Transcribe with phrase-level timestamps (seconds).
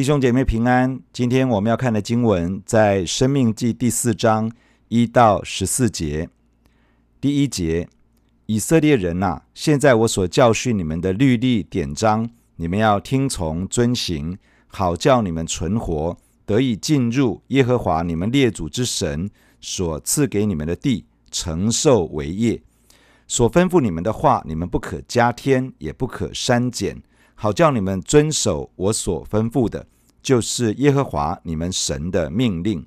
[0.00, 4.50] 弟兄姐妹平安，今天我们要看的经文在《生命记》第四章
[4.88, 6.30] 一到十四节。
[7.20, 7.86] 第一节：
[8.46, 14.38] 以色列人呐、现在我所教训你们的律例典章，你们要听从遵行，
[14.68, 19.28] 好叫你们存活，得以进入耶和华你们列祖之神
[19.60, 22.62] 所赐给你们的地，承受为业。
[23.28, 27.02] 所吩咐你们的话，你们不可加添，也不可删减。
[27.42, 29.86] 好叫你们遵守我所吩咐的，
[30.22, 32.84] 就是耶和华你们神的命令。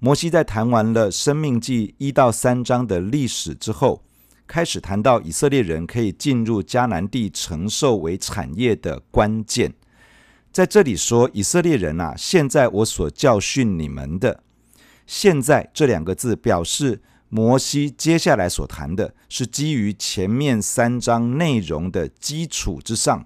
[0.00, 4.02] 摩西在谈完了《生命记》一到三章的历史之后，
[4.48, 9.72] 开始谈到以色列人可以进入迦南地承受为产业的关键。
[10.50, 14.42] 在这里说，以色列人啊，现在我所教训你们的，
[15.06, 17.00] 现在这两个字表示。
[17.30, 23.20] 摩西接下来所谈的是基于前面三章内容的基础之上，《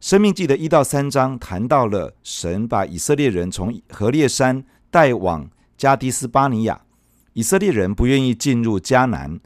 [0.00, 6.82] 生命记》的一到三章谈到了神把以色列人从何烈山带往迦迪斯巴尼亚，
[7.32, 9.40] 以色列人不愿意进入迦南，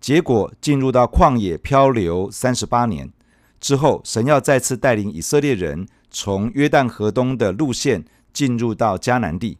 [0.00, 3.10] 结果进入到旷野漂流三十八年。
[3.58, 9.58] 之后，神要再次带领以色列人从约旦河东的路线进入到迦南地。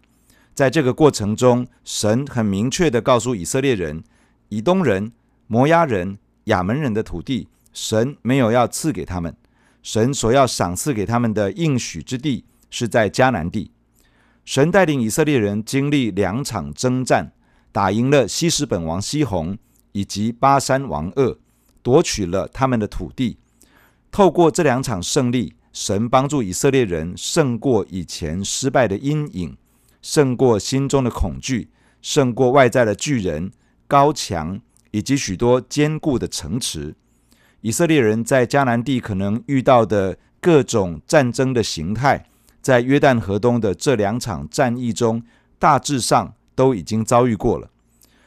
[0.54, 4.02] 在这个过程中，神很明确地告诉以色列人：
[4.50, 5.12] 以东人、
[5.46, 9.34] 摩押人、亚门人的土地，神没有要赐给他们。
[9.82, 13.70] 神所要赏赐给他们的应许之地，是在迦南地。
[14.44, 17.32] 神带领以色列人经历两场征战，
[17.72, 19.56] 打赢了西实本王西宏
[19.92, 21.38] 以及巴珊王噩，
[21.82, 23.38] 夺取了他们的土地。
[24.10, 29.56] 透过这两场胜利，神帮助以色列人胜过以前失败的阴影。
[30.02, 31.68] 胜过心中的恐惧，
[32.00, 33.50] 胜过外在的巨人、
[33.86, 36.94] 高墙以及许多坚固的城池。
[37.60, 42.24] 以色列人在迦南地可能遇到的各种战争的形态，
[42.62, 45.22] 在约旦河东的这两场战役中，
[45.58, 47.68] 大致上都已经遭遇过了。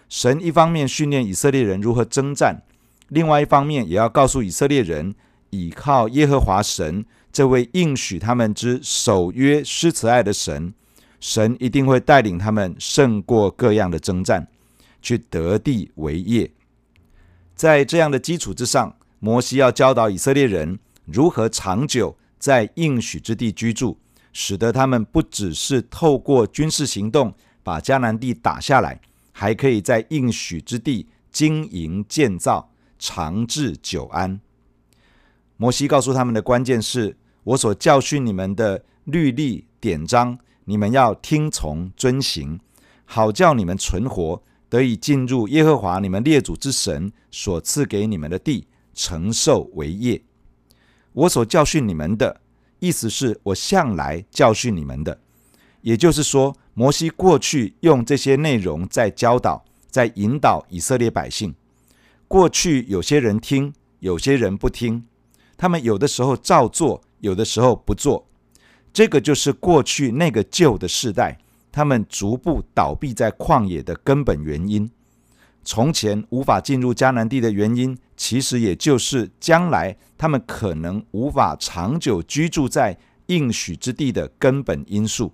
[0.08, 2.62] 神一方面训练以色列人如何征战，
[3.08, 5.16] 另外一方面也要告诉以色列人，
[5.50, 10.76] 倚靠耶和华神这位应许他们之守约施慈爱的神。
[11.24, 14.46] 神一定会带领他们胜过各样的征战，
[15.02, 16.52] 去得地为业。
[17.56, 23.98] 在这样的基础之上，摩西要教导以色列人如何长久在应许之地居住，
[24.34, 27.34] 使得他们不只是透过军事行动
[27.64, 29.00] 把迦南地打下来，
[29.32, 32.70] 还可以在应许之地经营建造，
[33.00, 34.42] 长治久安。
[35.56, 40.38] 摩西告诉他们的关键是：我所教训你们的律例典章。
[40.66, 42.60] 你们要听从遵行，
[43.06, 50.22] 好叫你们存活，得以进入耶和华你们列祖之神所赐给你们的地，承受为业。
[51.12, 52.42] 我所教训你们的，
[52.80, 55.20] 意思是我向来教训你们的。
[55.82, 61.54] 也就是说，摩西过去用这些内容在教导、在引导以色列百姓。
[62.28, 65.06] 过去有些人听，有些人不听，
[65.58, 68.26] 他们有的时候照做，有的时候不做。
[68.94, 71.40] 这个就是过去那个旧的世代，
[71.72, 74.90] 他们逐步倒闭在旷野的根本原因。
[75.64, 82.96] 从前无法进入迦南地的原因，其实也就是将来他们可能无法长久居住在
[83.28, 85.34] 应许之地的根本因素。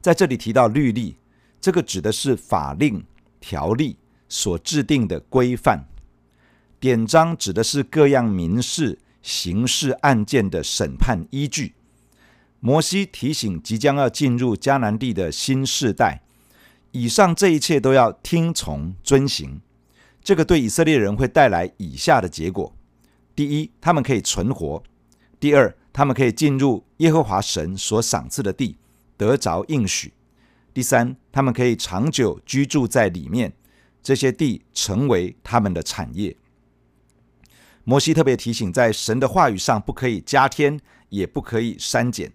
[0.00, 1.16] 在这里提到律例，
[1.60, 3.04] 这个指的是法令、
[3.40, 3.98] 条例
[4.28, 5.80] 所制定的规范；
[6.80, 11.74] 典章指的是各样民事、刑事案件的审判依据。
[12.66, 16.22] 摩西提醒即将要进入迦南地的新世代，
[16.92, 19.60] 以上这一切都要听从遵行。
[20.22, 22.74] 这个对以色列人会带来以下的结果：
[23.36, 24.82] 第一，他们可以存活；
[25.38, 28.78] 第二，他们可以进入耶和华神所赏赐的地，
[29.18, 30.08] 得着应许；
[30.72, 33.52] 第三，他们可以长久居住在里面，
[34.02, 36.34] 这些地成为他们的产业。
[37.84, 40.80] 摩西特别提醒，在神的话语上不可以加添，
[41.10, 42.32] 也不可以删减。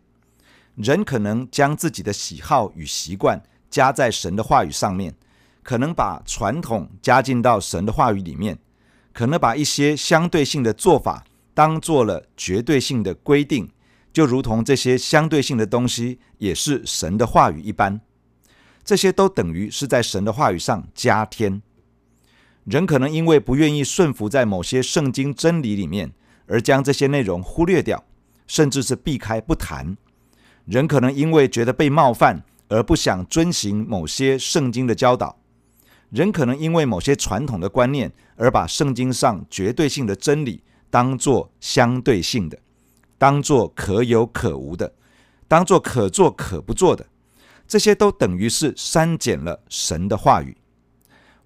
[0.76, 5.14] 人可能将自己的喜好与习惯加在神的话语上面，
[5.62, 8.58] 可能把传统加进到神的话语里面，
[9.14, 13.70] 可能把一些相对性的做法当做了绝对性的规定，
[14.14, 18.00] 就如同这些相对性的东西也是神的话语一般。
[18.84, 21.62] 这些都等于是在神的话语上加添。
[22.64, 26.14] 人可能因为不愿意顺服在某些圣经真理里面，
[26.48, 28.04] 而将这些内容忽略掉，
[28.48, 29.98] 甚至是避开不谈。
[30.70, 35.36] 人可能因为觉得被冒犯而不想遵行某些圣经的教导，
[36.12, 40.62] 人可能因为某些传统的观念而把圣经上绝对性的真理
[40.92, 42.60] 当作相对性的，
[43.18, 44.94] 当作可有可无的，
[45.48, 47.08] 当作可做可不做的，
[47.68, 50.56] 这些都等于是删减了神的话语。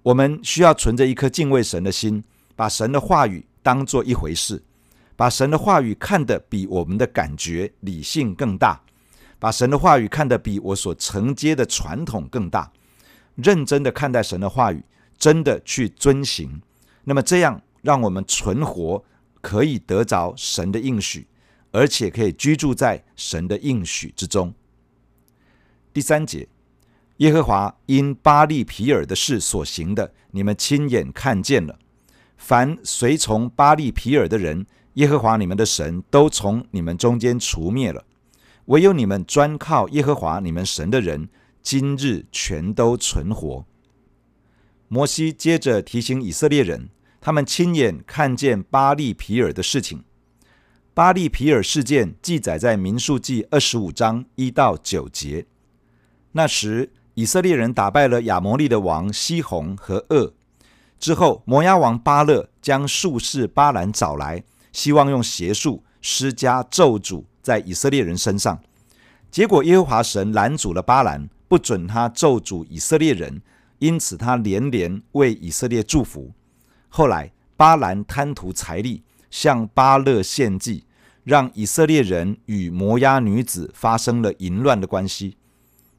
[0.02, 2.22] 我们需要存着一颗敬畏神的心，
[2.58, 4.62] 把神的话语当做一回事，
[5.16, 8.82] 把神的话语看得比我们的感觉、理性更大，
[9.44, 12.72] 把神的话语看得比我所承接的传统更大，
[13.36, 14.82] 认真的看待神的话语，
[15.18, 16.62] 真的去遵行。
[17.04, 19.04] 那么这样，让我们存活，
[19.42, 21.28] 可以得着神的应许。
[21.72, 24.54] 而且可以居住在神的应许之中。
[25.92, 26.48] 第三节，
[27.18, 31.78] 耶和华因巴力皮尔的事所行的，你们亲眼看见了。
[32.38, 38.06] 凡随从巴力皮尔的人，耶和华你们的神都从你们中间除灭了。
[38.66, 41.28] 唯有你们专靠耶和华你们神的人，
[41.62, 43.66] 今日全都存活。
[44.88, 46.90] 摩西接着提醒以色列人，
[47.20, 50.04] 他们亲眼看见巴力皮尔的事情。
[50.94, 55.48] 巴力皮尔事件记载在民数记二十五章一到九节。
[56.34, 60.34] 那时，以色列人打败了亚摩利的王西宏和噩。
[61.00, 68.60] 之后，摩押王巴勒将术士巴兰找来，希望用邪术施加咒诅在以色列人身上。
[69.30, 73.44] 结果，耶和华神拦阻了巴兰，不准他咒诅以色列人，
[73.78, 76.32] 因此他连连为以色列祝福。
[76.90, 79.04] 后来，巴兰贪图财力。
[79.34, 80.84] 向巴勒献祭，
[81.24, 85.38] 让以色列人与摩押女子发生了淫乱的关系。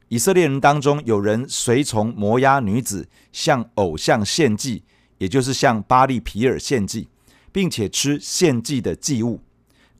[0.07, 4.83] 以色列人当中有人随从摩押女子向偶像献祭，
[5.17, 7.09] 也就是向巴力皮尔献祭，
[7.51, 9.41] 并且吃献祭的祭物，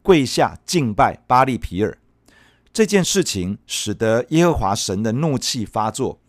[0.05, 1.97] 跪下敬拜巴力皮尔。
[2.71, 6.19] 这件事情使得耶和华神的怒气发作，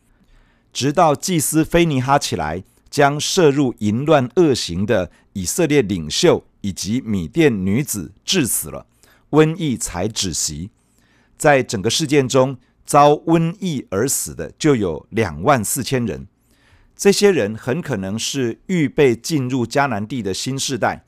[0.72, 6.42] 直到祭司非尼哈起来，将涉入淫乱恶行的以色列领袖。
[6.62, 8.86] 以及米甸女子致死了，
[9.30, 10.70] 瘟疫才止息。
[11.38, 16.26] 在整个事件中，遭瘟疫而死的就有两万四千人。
[16.96, 21.04] 这些人很可能是预备进入迦南地的新世代，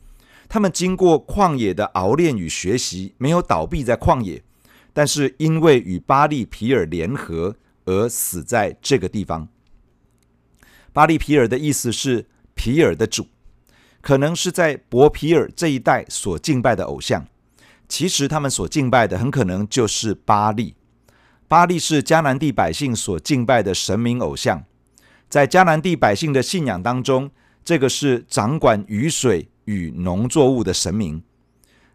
[0.48, 4.42] 他们经过旷野的熬炼与学习，没有倒闭在旷野，
[4.92, 9.48] 但是因为与巴利皮尔联合而死在这个地方。
[10.92, 13.26] 巴利皮尔的意思是皮尔的主。
[14.00, 17.26] 可能是在伯皮尔这一带所敬拜的偶像，
[17.88, 20.76] 其实他们所敬拜的很可能就是巴利。
[21.48, 24.64] 巴利是迦南地百姓所敬拜的神明偶像，
[25.28, 27.32] 在迦南地百姓的信仰当中，
[27.64, 31.22] 这个是掌管雨水与农作物的神明。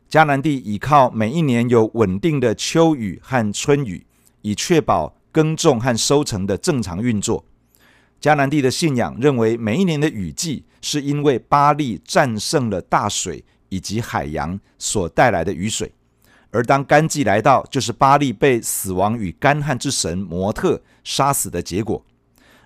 [0.07, 4.05] 迦南地依靠每一年有稳定的秋雨和春雨，
[4.43, 7.43] 以确保耕种和收成的正常运作。
[8.21, 15.91] 迦南地的信仰认为，每一年的雨季是因为巴力战胜了大水以及海洋所带来的雨水，
[16.51, 22.05] 而当干季来到，就是巴力被死亡与干旱之神摩特杀死的结果。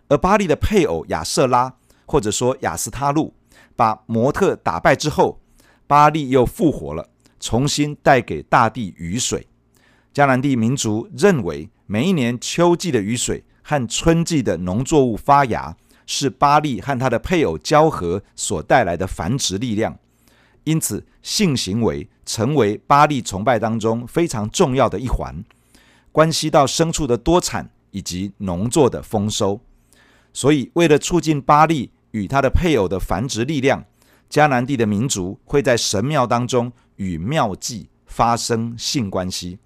[0.09, 1.73] 而巴力的配偶亚瑟拉，
[2.05, 3.33] 或者说亚斯他路，
[3.77, 5.39] 把摩特打败之后，
[5.87, 7.07] 巴利又复活了，
[7.39, 9.47] 重新带给大地雨水。
[10.13, 13.45] 迦南地民族认为，每一年秋季的雨水。
[13.69, 19.99] 和春季的农作物发芽，是巴利和他的配偶交合所带来的繁殖力量，
[20.63, 25.43] 因此性行为成为巴利崇拜当中非常重要的一环，
[26.13, 29.59] 关系到牲畜的多产以及农作的丰收。
[30.31, 33.85] 所以，为了促进巴利与他的配偶的繁殖力量，
[34.29, 39.59] 迦南地的民族会在神庙当中与庙妓发生性关系。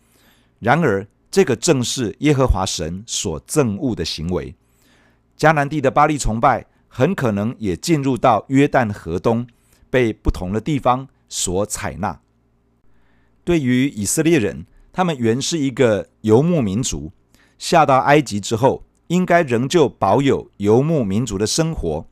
[0.60, 4.54] 然而，这个正是耶和华神所憎恶的行为。
[5.38, 9.48] 迦南地的巴力崇拜很可能也进入到约旦河东，
[9.90, 12.20] 被不同的地方所采纳。
[13.44, 17.12] 对于以色列人，他们原是一个游牧民族，
[17.58, 22.06] 下到埃及之后，应该仍旧保有游牧民族的生活，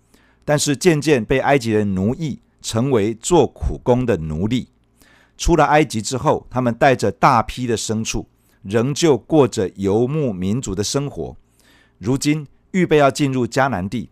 [0.49, 4.69] 但是渐渐被埃及人奴役，成为做苦工的奴隶。
[5.37, 8.27] 出了埃及之后，他们带着大批的牲畜。
[8.63, 11.37] 仍旧过着游牧民族的生活，
[11.99, 14.09] 如今预备要进入迦南地，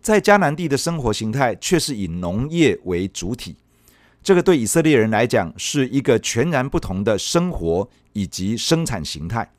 [0.00, 3.56] 在迦南地的生活形态却是以农业为主体。
[4.22, 9.52] 这个对以色列人来讲是一个全然不同的生活以及生产形态。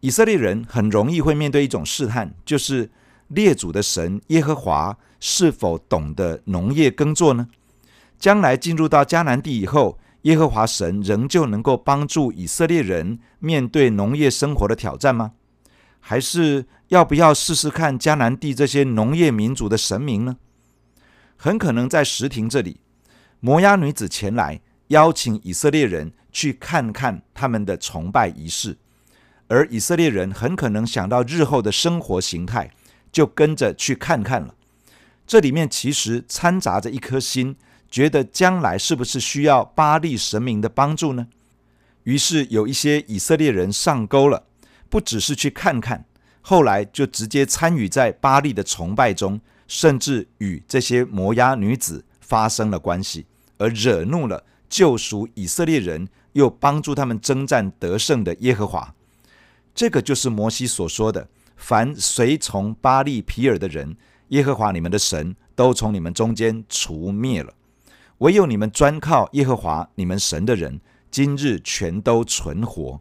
[0.00, 2.90] 以色列人很容易会面对一种试探，就是
[3.28, 7.48] 列祖的神耶和华是否懂得农业耕作呢？
[8.18, 15.32] 将来进入到迦南地以后，耶和华神仍旧能够帮助以色列人面对农业生活的挑战吗？
[16.00, 20.36] 还是要不要试试看迦南地这些农业民族的神明呢？
[21.36, 22.80] 很可能在石亭这里，
[23.40, 28.76] 摩押女子前来，邀请以色列人去看看他们的崇拜仪式，
[29.46, 32.70] 而以色列人很可能想到日后的生活形态，
[33.12, 34.54] 就跟着去看看了。
[35.28, 37.54] 这里面其实掺杂着一颗心，
[37.90, 41.26] 觉得将来是不是需要巴力神明的帮助呢？
[42.04, 44.46] 于是有一些以色列人上钩了，
[44.88, 46.06] 不只是去看看，
[46.40, 53.26] 后来就直接参与在巴力的崇拜中，甚至与这些摩押女子发生了关系，
[53.58, 58.94] 而惹怒了救赎以色列人又帮助他们征战得胜的耶和华。
[59.74, 63.94] 这个就是摩西所说的：凡随从巴力皮尔的人。
[64.28, 67.54] 耶和华你们的神都从你们中间除灭了，
[68.18, 70.80] 唯有你们专靠耶和华你们神的人，
[71.10, 73.00] 今日全都存活。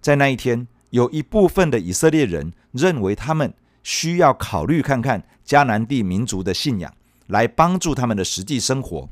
[0.00, 6.94] 在那一天，有一部分的以色列人认为他们需要考虑看看迦南地民族的信仰，
[7.26, 9.08] 来帮助他们的实际生活。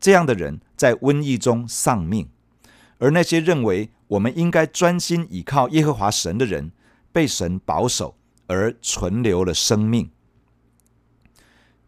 [0.00, 2.28] 这样的人在瘟疫中丧命，
[2.98, 6.72] 而那些认为我们应该专心倚靠耶和华神的人，
[7.12, 10.10] 被神保守而存留了生命。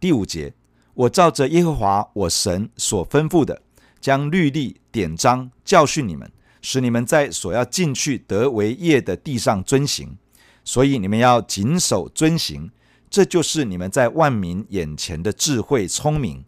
[0.04, 0.52] 第五节，
[0.92, 3.62] 我照着耶和华我神所吩咐的，
[4.02, 6.30] 将律例典章教训你们，
[6.60, 10.18] 使你们在所要进去得为业的地上遵行。
[10.62, 12.70] 所以你们要谨守遵行，
[13.08, 16.44] 这就是你们在万民眼前的智慧聪明。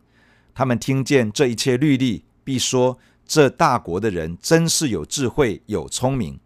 [0.55, 6.39] 他们听见这一切律例，必说：这大国的人真是有智慧有聪明。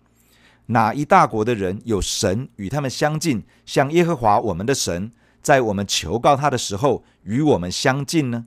[0.66, 5.10] 哪一大国的人有神与他们相近，像耶和华我们的神？
[5.42, 8.46] 在我们求告他的时候，与我们相近呢？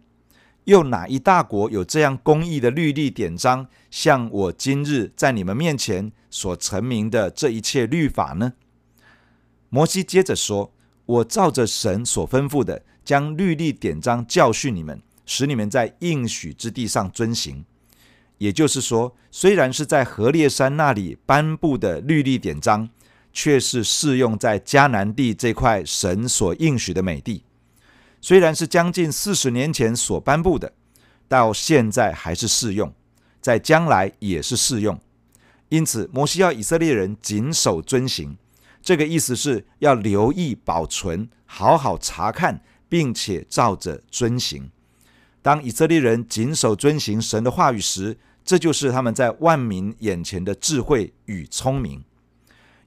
[0.65, 8.53] 又哪一大国有这样公义的律例典章，像我今日在你们面前所陈明的这一切律法呢？
[9.69, 10.71] 摩西接着说
[11.05, 17.65] ：“我照着神所吩咐的，将律例典章教训你们，使你们在应许之地上遵行。
[18.37, 22.89] 也就是说，虽然是在何烈山那里颁布的律例典章。”
[23.33, 27.43] 却是适用在迦南地这块神所应许的美地，
[28.21, 30.71] 虽然是将近四十年前所颁布的，
[31.27, 32.93] 到现在还是适用，
[33.41, 34.97] 在将来也是适用。
[35.69, 38.37] 因此，摩西要以色列人谨守遵行，
[38.81, 44.69] 这个意思是要留意保存，好好查看，并且照着遵行。
[45.41, 52.03] 当以色列人谨守遵行神的话语时，这就是他们在万民眼前的智慧与聪明。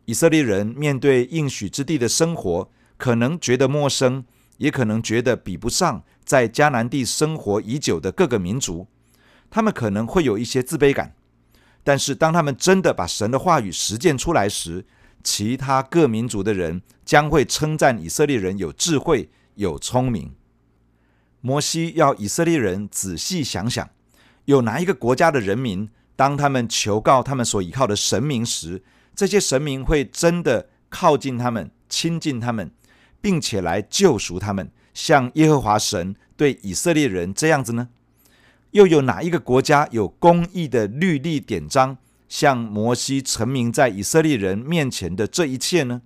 [0.06, 4.24] 以色列人面对应许之地的生活，可能觉得陌生，
[4.58, 8.86] 也可能觉得比不上在迦南地生活已久的各个民族。
[9.50, 11.14] 他们可能会有一些自卑感。
[11.82, 14.84] 但是，当他们真的把神的话语实践出来时，
[15.22, 20.34] 其他各民族的人将会称赞以色列人有智慧、有聪明。
[21.40, 23.88] 摩西要以色列人仔细想想，
[24.46, 28.82] 有哪一个国家的人民，当他们求告他们所依靠的神明时，
[29.16, 32.70] 这些神明会真的靠近他们、亲近他们，
[33.20, 37.88] 并且来救赎他们，像耶和华神对以色列人这样子呢？
[38.72, 41.96] 又有哪一个国家有公义的律例典章，
[42.28, 46.02] 像摩西成名在以色列人面前的这一切呢？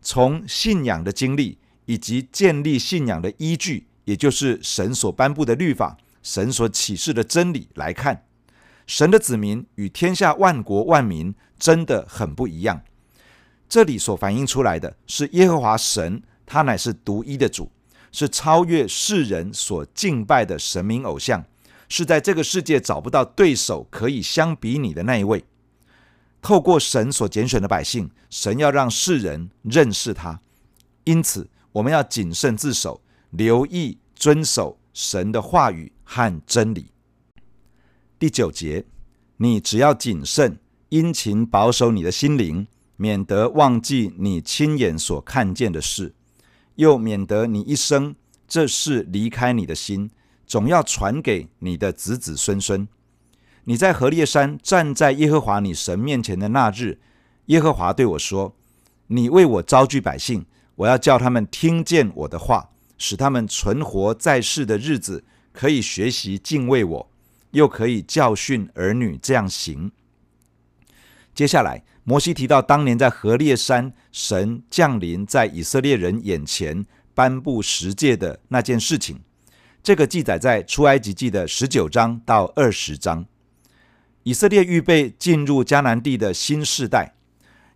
[0.00, 8.24] 从信仰的经历以及建立信仰的依据，也就是神所颁布的律法、神所启示的真理来看。
[8.86, 12.82] 神的子民与天下万国万民真的很不一样。
[13.68, 17.70] 这里所反映出来的是耶和华神，他乃是独一的主，
[18.12, 21.44] 是超越世人所敬拜的神明偶像，
[21.88, 25.44] 是在这个世界找不到对手可以相比拟的那一位。
[26.42, 30.40] 透过神所拣选的百姓，神要让世人认识他。
[31.04, 33.00] 因此，我们要谨慎自守，
[33.30, 36.90] 留意遵守神的话语和真理。
[38.24, 38.86] 第九节，
[39.36, 42.66] 你只要谨慎，殷勤保守你的心灵，
[42.96, 46.14] 免得忘记你亲眼所看见的事，
[46.76, 48.16] 又免得你一生
[48.48, 50.10] 这事离开你的心，
[50.46, 52.88] 总要传给你的子子孙孙。
[53.64, 56.98] 你在何烈山站在耶和华你神面前的那日，
[57.48, 58.56] 耶和华对我说
[59.08, 67.10] ：“你为我招聚百姓，我要叫他们听见我的话，使他们存活在世的日子，可以学习敬畏我。”
[67.54, 69.90] 又可以教训儿女这样行。
[71.34, 76.84] 接下来，摩西提到当年在何烈山，神降临在以色列人眼前，
[77.14, 79.20] 颁布十诫的那件事情。
[79.82, 83.26] 这个记载在出埃及记的十九章到二十章。
[84.22, 87.14] 以色列预备进入迦南地的新世代，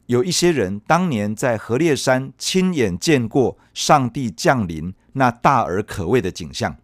[0.06, 6.76] 有一些人当年在何烈山亲眼见过上帝降临那大而可畏的景象。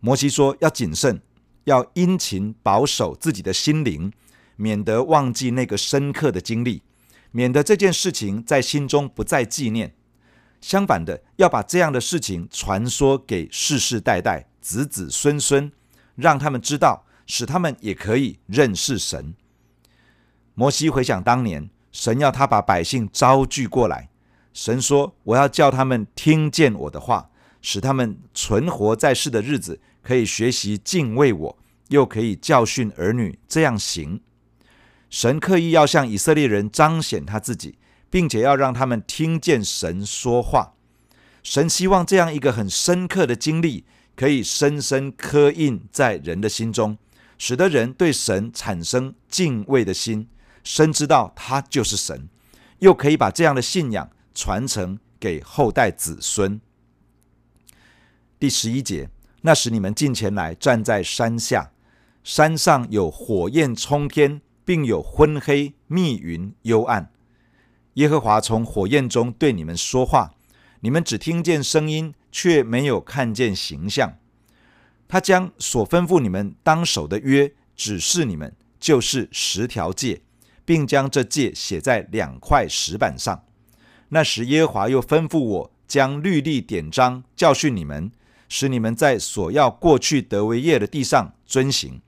[0.00, 1.20] 摩西说要谨慎。
[1.64, 4.12] 要殷勤保守自己的心灵，
[4.56, 6.82] 免得忘记那个深刻的经历，
[7.30, 9.94] 免得这件事情在心中不再纪念。
[10.60, 15.70] 相反的，要把这样的事情传说给世世代代、子子孙孙，
[16.14, 19.34] 让他们知道，使他们也可以认识神。
[20.54, 24.08] 摩西回想当年，神要他把百姓招聚过来，
[24.52, 27.28] 神说：“我要叫他们听见我的话，
[27.60, 31.58] 使他们存活在世的日子，可以学习敬畏我，
[31.88, 34.20] 又可以教训儿女这样行。”
[35.10, 37.78] 神刻意要向以色列人彰显他自己。
[38.14, 40.74] 并且要让他们听见神说话，
[41.42, 43.84] 神希望这样一个很深刻的经历，
[44.14, 46.96] 可以深深刻印在人的心中，
[47.38, 50.28] 使得人对神产生敬畏的心，
[50.62, 52.28] 深知道他就是神，
[52.78, 56.60] 又可以把这样的信仰传承给后代子孙。
[58.38, 59.10] 第十一节，
[59.46, 61.70] 那时你们近前来，站在山下，
[62.22, 67.10] 山上有火焰冲天，并有昏黑密云幽暗。
[67.94, 70.32] 耶和华从火焰中对你们说话，
[70.80, 74.16] 你们只听见声音，却没有看见形象。
[75.06, 80.22] 他将所吩咐你们当守的约指示你们，就是十条诫，
[80.64, 83.44] 并将这诫写在两块石板上。
[84.08, 88.10] 那时耶和华又吩咐我将律例典章教训你们，
[88.56, 92.00] 使你们在所要过去得为业的地上遵行。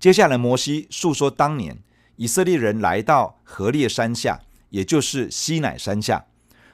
[0.00, 1.78] 接下来，摩西述说当年。
[2.16, 4.40] 以色列人来到何烈山下，
[4.70, 6.26] 也就是西乃山下，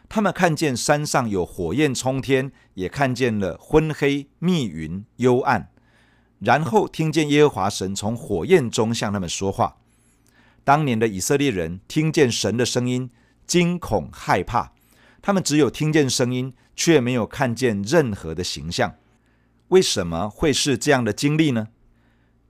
[0.08, 5.68] 他们看见山上有火焰冲天，也看见了昏黑密云幽暗，
[6.38, 9.76] 然后听见耶和华神从火焰中向他们说话。
[10.64, 13.10] 当年的以色列人听见神的声音，
[13.46, 14.72] 惊恐害怕，
[15.20, 18.94] 他们只有听见声音，却没有看见任何的形象。
[19.68, 21.68] 为什么会是这样的经历呢？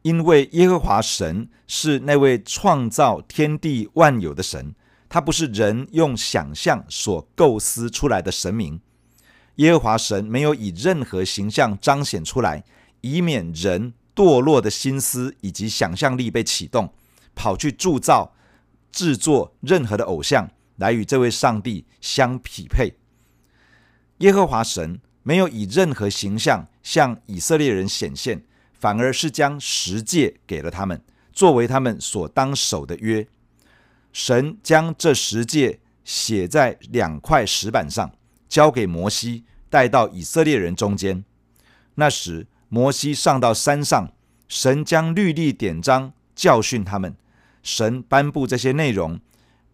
[0.02, 4.74] 因为耶和华神是那位创造天地万有的神，
[5.08, 8.80] 他不是人用想象所构思出来的神明。
[9.56, 12.64] 耶和华神没有以任何形象彰显出来，
[13.00, 16.92] 以免人堕落的心思以及想象力被启动，
[17.34, 18.34] 跑去铸造、
[18.90, 22.92] 制作任何的偶像来与这位上帝相匹配。
[24.24, 28.42] 耶和华神没有以任何形象向以色列人显现。
[28.72, 33.26] 反而是将十诫给了他们，作为他们所当守的约。
[34.12, 38.12] 神将这十诫写在两块石板上，
[38.46, 41.24] 交给摩西，带到以色列人中间。
[41.94, 44.12] 那时，摩西上到山上，
[44.48, 47.16] 神将律例典章教训他们。
[47.62, 49.18] 神颁布这些内容，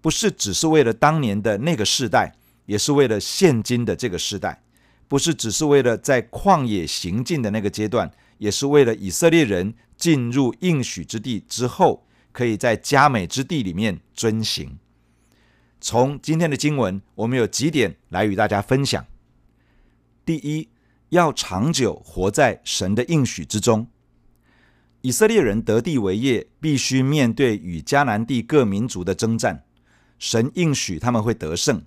[0.00, 2.36] 不是只是为了当年的那个世代，
[2.66, 4.62] 也是为了现今的这个时代。
[5.09, 8.11] 不是只是为了在旷野行进的那个阶段。
[8.40, 14.79] 也是为了以色列人进入应许之地之后，可以在佳美之地里面遵行。
[15.79, 19.05] 从今天的经文，我们有几点来与大家分享。
[20.25, 20.70] 第一，
[21.11, 23.87] 要长久活在神的应许之中。
[25.03, 29.64] 以色列人得地为业，必须面对与迦南地各民族的征战。
[30.18, 31.83] 神应许他们会得胜，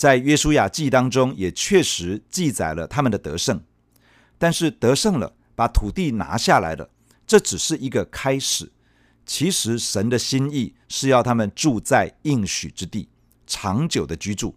[0.00, 3.62] 在约书亚记当中也确实记载了他们的得胜。
[4.38, 5.34] 但是得胜了。
[5.54, 6.88] 把土地拿下来了，
[7.26, 8.72] 这只是一个开始。
[9.26, 13.10] 其实神的心意是要他们住在应许之地，
[13.46, 14.56] 长久的居住。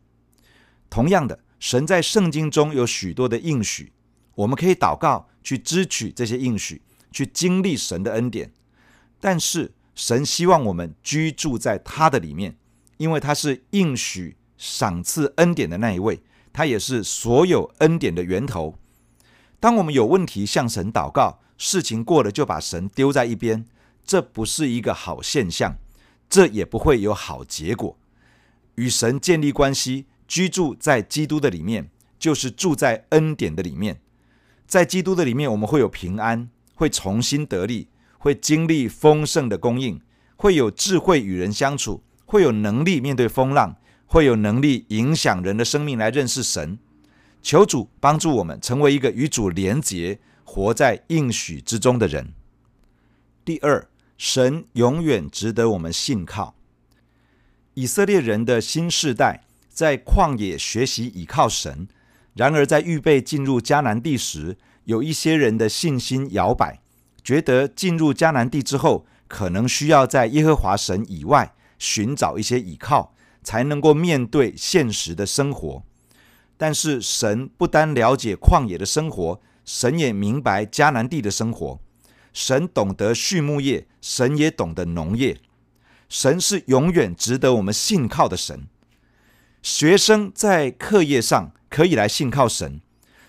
[0.89, 3.91] 同样的，神在圣经中有许多的应许，
[4.35, 8.53] 我们可以祷告去支取这些应许，去经历神的恩典。
[9.19, 12.55] 但是神希望我们居住在他的里面，
[12.95, 16.21] 因为他是应许赏赐恩典的那一位，
[16.53, 18.79] 他也是所有恩典的源头。
[19.59, 23.65] 当我们有问题向神祷告，事情过了就把神丢在一边，
[24.05, 25.75] 这不是一个好现象，
[26.29, 27.97] 这也不会有好结果。
[28.75, 33.99] 与神建立关系，居住在基督的里面，就是住在恩典的里面。
[34.65, 39.99] 在基督的里面，我们会有平安，会重新得力，会经历丰盛的供应，
[40.37, 43.75] 会有智慧与人相处，会有能力面对风浪，
[44.13, 46.77] 会有能力影响人的生命来认识神。
[47.41, 52.31] 求主帮助我们成为一个与主连结、活在应许之中的人。
[53.43, 56.53] 第二，神永远值得我们信靠。
[57.73, 61.87] 以色列人的新世代在旷野学习倚靠神，
[62.35, 66.81] 然而在预备进入迦南地时，有一些人的信心摇摆，
[67.23, 73.12] 觉得进入迦南地之后，可能需要在耶和华神以外寻找一些倚靠，
[73.43, 75.83] 才能够面对现实的生活。
[76.57, 81.79] 但是神不单了解旷野的生活，神也明白迦南地的生活。
[82.31, 85.39] 神懂得畜牧业，神也懂得农业。
[86.09, 88.67] 神是永远值得我们信靠的神。
[89.61, 92.81] 学生在课业上可以来信靠神，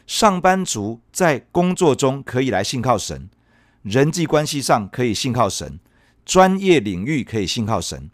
[0.06, 3.30] 上班族在工作中可以来信靠神，
[3.82, 5.78] 人际关系上可以信靠神，
[6.24, 8.10] 专业领域可以信靠神，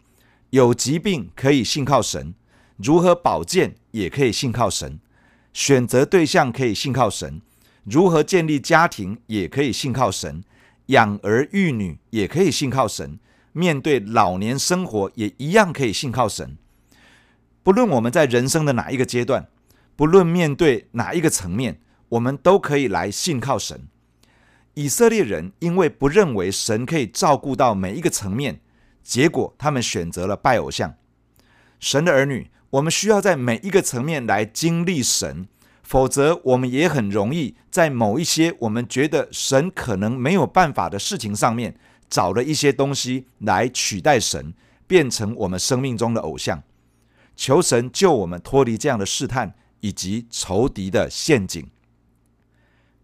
[0.51, 2.33] 有疾病可以信靠神，
[2.75, 4.99] 如何保健也可以信靠神，
[5.53, 7.41] 选择对象可以信靠神，
[7.85, 10.43] 如何建立家庭也可以信靠神，
[10.87, 13.17] 养儿育女也可以信靠神，
[13.53, 16.57] 面对老年生活也一样可以信靠神。
[17.63, 19.47] 不论我们在人生的哪一个阶段，
[19.95, 23.87] 不论面对哪一个层面，我们都可以来信靠神。
[24.73, 28.59] 以色列人因为不认为神可以照顾到每一个层面，
[29.03, 30.95] 结果他们选择了拜偶像。
[31.79, 35.47] 神的儿女，我们需要在每一个层面来经历神，
[35.81, 41.77] 否则我们也很容易在某一些我们觉得神可能没有办法的事情上面，
[42.09, 44.53] 找了一些东西来取代神，
[44.85, 46.63] 变成我们生命中的偶像。
[47.35, 51.67] 求神救我们脱离这样的试探以及仇敌的陷阱。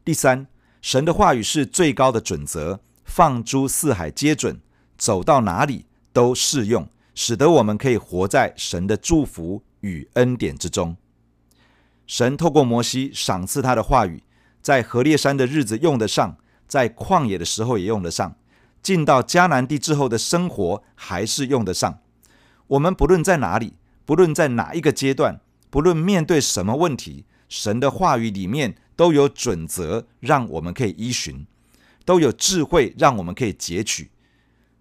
[0.05, 0.45] 第三，
[0.81, 4.61] 神的话语是最高的准则，放诸四海皆准，
[4.97, 5.86] 走到哪里
[6.17, 10.97] 都适用，使得我们可以活在神的祝福与恩典之中。
[12.07, 14.23] 神透过摩西赏赐他的话语，
[14.59, 16.35] 在何烈山的日子用得上，
[16.67, 18.35] 在旷野的时候也用得上，
[18.81, 21.99] 进到迦南地之后的生活还是用得上。
[22.65, 23.73] 我们不论在哪里。
[24.03, 31.45] 不论在哪一个阶段，不论面对什么问题，神的话语里面都有准则，让我们可以依循；
[32.05, 34.09] 都有智慧，让我们可以截取。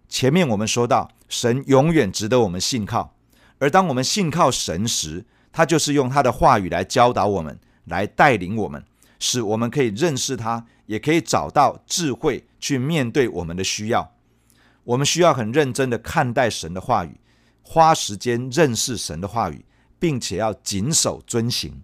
[0.09, 3.17] 前面我们说到，神永远值得我们信靠，
[3.59, 8.85] 而当我们信靠神时，他就是用他的话语来教导我们，来带领我们，
[9.19, 14.13] 使我们可以认识他，也可以找到智慧去面对我们的需要。
[14.85, 17.21] 我们需要很认真的看待神的话语。
[17.69, 19.65] 花时间认识神的话语，
[19.99, 21.83] 并且要谨守遵行。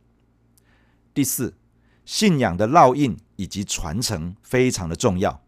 [1.12, 1.54] 第四，
[2.04, 5.41] 信仰的烙印以及传承非常的重要。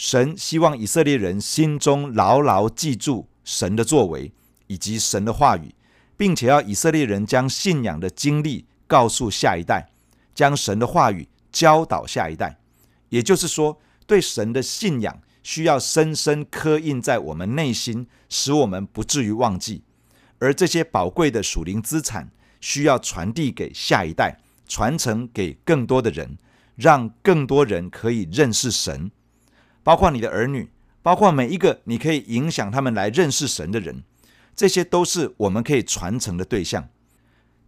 [0.00, 4.32] 神希望以色列人心中牢牢记住神的作为
[4.66, 5.74] 以及神的话语，
[6.16, 9.90] 并且要以色列人将信仰的经历告诉下一代，
[10.34, 12.58] 将神的话语教导下一代。
[13.10, 15.20] 也就是说，对神的信仰。
[15.42, 19.82] 需要深深刻印在我们内心，使我们不至于忘记。
[20.38, 26.38] 而这些宝贵的属灵资产，需要传递给下一代，传承给更多的人，
[26.76, 29.10] 让更多人可以认识神，
[29.82, 30.70] 包括你的儿女，
[31.02, 34.02] 包括每一个你可以影响他们来认识神的人。
[34.54, 36.88] 这些都是我们可以传承的对象。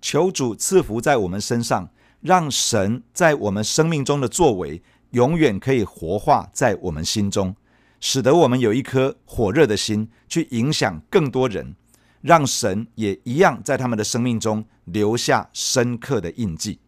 [0.01, 1.89] 求主赐福在我们身上，
[2.21, 7.55] 让神在我们生命中的作为，永远可以活化在我们心中。
[8.01, 11.77] 使得我们有一颗火热的心，去影响更多人，
[12.21, 16.81] 让神也一样在他们的生命中留下深刻的印记。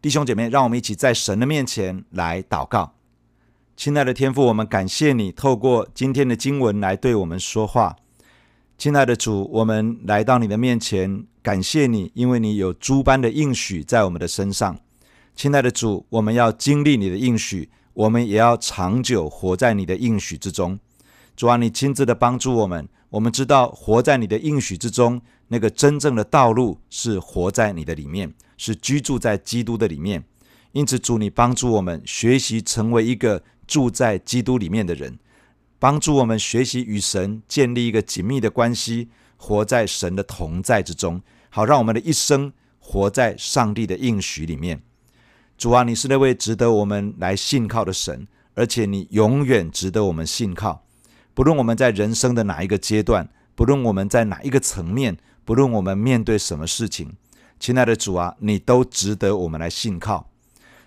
[0.00, 2.94] 弟兄姐妹，让我们一起在神的面前来祷告。
[3.76, 7.96] 亲爱的天父，我们感谢你透过今天的经文来对我们说话。
[8.78, 14.78] 亲爱的主，我们来到你的面前，感谢你，因为你有诸般的应许在我们的身上。
[15.34, 17.70] 亲爱的主，我们要经历你的应许。
[17.94, 20.78] 我们也要长久活在你的应许之中，
[21.36, 22.88] 主啊，你亲自的帮助我们。
[23.10, 30.24] 我们知道活在你的应许之中，那个真正的道路是活在你的里面，是居住在基督的里面。
[30.72, 35.18] 因此，主，你帮助我们学习成为一个住在基督里面的人，
[35.78, 39.08] 帮助我们学习与神建立一个紧密的关系，
[39.38, 44.82] 活在神的同在之中，好让我们的一生活在上帝的应许里面。
[45.56, 50.84] 主啊，你是那位值得我们来信靠的神，而且你永远值得我们信靠。
[51.32, 57.14] 不论我们在人生的哪一个阶段，不论我们在哪一个层面，不论我们面对什么事情，
[57.58, 60.28] 亲爱的主啊，你都值得我们来信靠。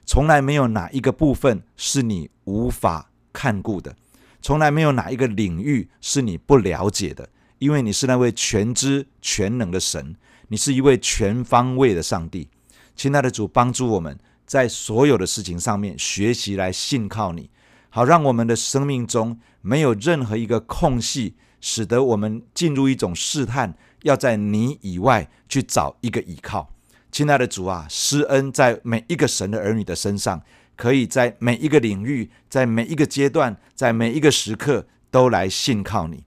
[0.06, 3.96] 从来没有哪一个部分是你无法看顾的，
[4.42, 10.16] 从来没有哪一个领域是你不了解的，因为你是那位全知全能的神，
[10.48, 12.48] 你是一位全方位的上帝。
[12.96, 14.18] 亲爱的主，帮助我们。
[14.46, 17.50] 在所有的事情上面学习来信靠你，
[17.90, 26.75] 好让我们的生命中没有任何一个空隙，使得我们进入一种试探，要在你以外去找一个依靠。
[27.16, 30.44] 亲爱的主啊，施恩在每一个神的儿女的身上，
[30.76, 36.26] 可以在每一个领域，在每一个阶段，在每一个时刻都来信靠你。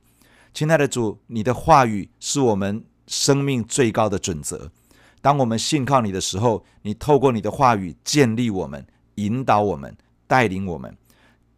[0.54, 4.72] 亲爱的主，你的话语是我们生命最高的准则。
[5.20, 9.94] 当我们信靠你的时候，你透过你的话语建立我们、引导我们、
[10.26, 10.96] 带领我们。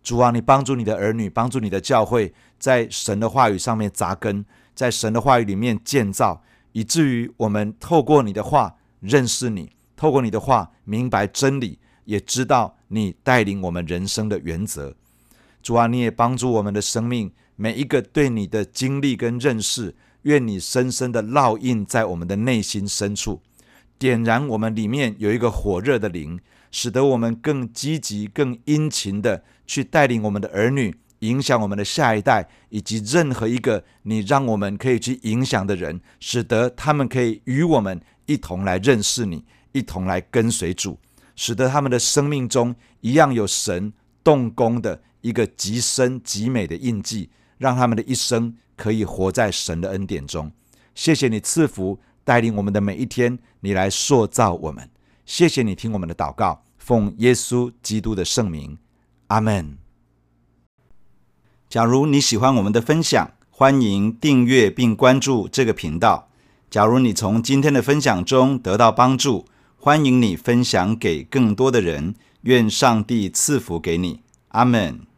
[0.03, 14.95] 主啊，你帮助你的儿女，帮助你的教会，在神的话语上面扎根，在神的话语里面建造，以至于我们透过你的话认识你，透过你的话明白真理，也知道你带领我们人生的原则。
[15.63, 23.43] 主啊，你也帮助我们的生命，每一个对你的经历跟认识，愿你深深的烙印在我们的内心深处，
[23.99, 26.41] 点燃我们里面有一个火热的灵。
[26.73, 40.97] 使得我们更积极、更殷勤的去带领我们的儿女，影响我们的下一代，以及任何一个你让我们可以去影响的人，使得他们可以与我们一同来认识你，一同来跟随主，
[41.35, 50.53] 使得他们的生命中一样有神动工的一个极深极美的印记，让他们的一生可以活在神的恩典中。
[50.95, 54.89] 谢谢你赐福带领我们的每一天，你来塑造我们。
[55.27, 58.79] 谢谢你听我们的祷告，奉耶稣基督的圣名，
[59.27, 59.77] 阿门。
[61.69, 66.30] 假如你喜欢我们的分享，欢迎订阅并关注这个频道。
[66.71, 69.45] 假如你从今天的分享中得到帮助，
[69.77, 72.15] 欢迎你分享给更多的人。
[72.43, 75.10] 愿上帝赐福给你，阿门。